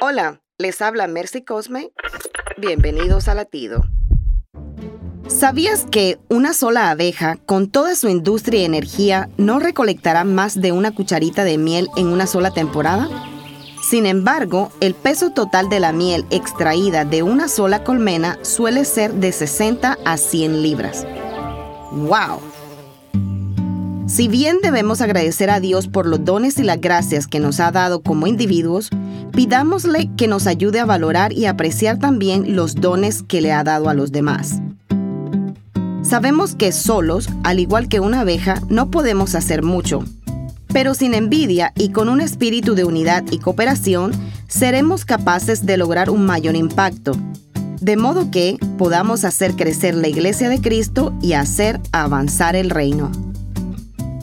Hola, 0.00 0.40
les 0.58 0.80
habla 0.80 1.08
Mercy 1.08 1.42
Cosme. 1.42 1.90
Bienvenidos 2.56 3.26
a 3.26 3.34
Latido. 3.34 3.82
¿Sabías 5.26 5.86
que 5.90 6.20
una 6.28 6.52
sola 6.52 6.90
abeja, 6.90 7.36
con 7.46 7.68
toda 7.68 7.96
su 7.96 8.08
industria 8.08 8.60
y 8.60 8.64
energía, 8.64 9.28
no 9.38 9.58
recolectará 9.58 10.22
más 10.22 10.60
de 10.60 10.70
una 10.70 10.92
cucharita 10.94 11.42
de 11.42 11.58
miel 11.58 11.88
en 11.96 12.06
una 12.06 12.28
sola 12.28 12.52
temporada? 12.52 13.08
Sin 13.82 14.06
embargo, 14.06 14.70
el 14.80 14.94
peso 14.94 15.30
total 15.32 15.68
de 15.68 15.80
la 15.80 15.92
miel 15.92 16.24
extraída 16.30 17.04
de 17.04 17.24
una 17.24 17.48
sola 17.48 17.82
colmena 17.82 18.38
suele 18.42 18.84
ser 18.84 19.14
de 19.14 19.32
60 19.32 19.98
a 20.04 20.16
100 20.16 20.62
libras. 20.62 21.08
¡Wow! 21.90 22.40
Si 24.08 24.26
bien 24.26 24.56
debemos 24.62 25.02
agradecer 25.02 25.50
a 25.50 25.60
Dios 25.60 25.86
por 25.86 26.06
los 26.06 26.24
dones 26.24 26.58
y 26.58 26.62
las 26.62 26.80
gracias 26.80 27.26
que 27.26 27.40
nos 27.40 27.60
ha 27.60 27.70
dado 27.70 28.00
como 28.00 28.26
individuos, 28.26 28.88
pidámosle 29.32 30.08
que 30.16 30.28
nos 30.28 30.46
ayude 30.46 30.80
a 30.80 30.86
valorar 30.86 31.34
y 31.34 31.44
apreciar 31.44 31.98
también 31.98 32.56
los 32.56 32.74
dones 32.74 33.22
que 33.22 33.42
le 33.42 33.52
ha 33.52 33.62
dado 33.62 33.90
a 33.90 33.94
los 33.94 34.10
demás. 34.10 34.62
Sabemos 36.00 36.54
que 36.54 36.72
solos, 36.72 37.28
al 37.44 37.60
igual 37.60 37.88
que 37.88 38.00
una 38.00 38.20
abeja, 38.20 38.62
no 38.70 38.90
podemos 38.90 39.34
hacer 39.34 39.62
mucho, 39.62 40.02
pero 40.68 40.94
sin 40.94 41.12
envidia 41.12 41.74
y 41.76 41.90
con 41.90 42.08
un 42.08 42.22
espíritu 42.22 42.74
de 42.74 42.84
unidad 42.84 43.24
y 43.30 43.38
cooperación, 43.38 44.12
seremos 44.48 45.04
capaces 45.04 45.66
de 45.66 45.76
lograr 45.76 46.08
un 46.08 46.24
mayor 46.24 46.56
impacto, 46.56 47.12
de 47.82 47.98
modo 47.98 48.30
que 48.30 48.56
podamos 48.78 49.26
hacer 49.26 49.54
crecer 49.54 49.94
la 49.94 50.08
iglesia 50.08 50.48
de 50.48 50.62
Cristo 50.62 51.14
y 51.20 51.34
hacer 51.34 51.78
avanzar 51.92 52.56
el 52.56 52.70
reino. 52.70 53.27